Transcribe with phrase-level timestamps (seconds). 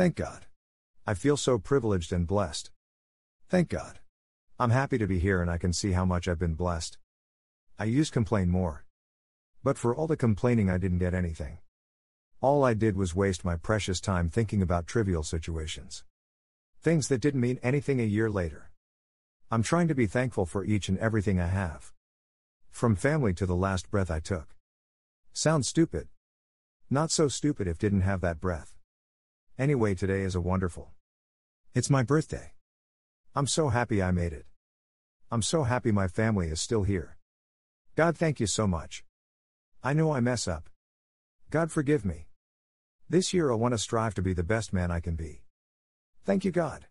[0.00, 0.46] Thank God.
[1.06, 2.70] I feel so privileged and blessed.
[3.50, 3.98] Thank God.
[4.58, 6.96] I'm happy to be here and I can see how much I've been blessed.
[7.78, 8.86] I used complain more.
[9.62, 11.58] But for all the complaining, I didn't get anything.
[12.40, 16.02] All I did was waste my precious time thinking about trivial situations.
[16.80, 18.70] Things that didn't mean anything a year later.
[19.50, 21.92] I'm trying to be thankful for each and everything I have.
[22.70, 24.56] From family to the last breath I took.
[25.34, 26.08] Sounds stupid.
[26.88, 28.79] Not so stupid if didn't have that breath.
[29.60, 30.90] Anyway, today is a wonderful.
[31.74, 32.54] It's my birthday.
[33.36, 34.46] I'm so happy I made it.
[35.30, 37.18] I'm so happy my family is still here.
[37.94, 39.04] God, thank you so much.
[39.84, 40.70] I know I mess up.
[41.50, 42.28] God, forgive me.
[43.10, 45.42] This year I want to strive to be the best man I can be.
[46.24, 46.86] Thank you, God.